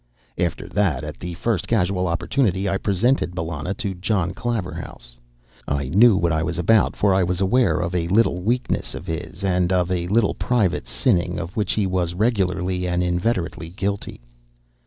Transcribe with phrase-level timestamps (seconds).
[0.39, 5.15] After that, at the first casual opportunity, I presented Bellona to John Claverhouse.
[5.67, 9.05] I knew what I was about, for I was aware of a little weakness of
[9.05, 14.21] his, and of a little private sinning of which he was regularly and inveterately guilty.